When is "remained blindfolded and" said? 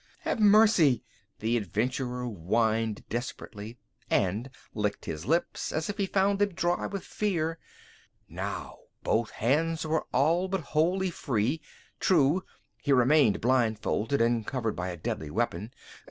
12.91-14.47